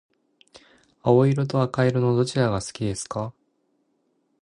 [1.03, 3.35] 青色と赤色のどちらが好きですか？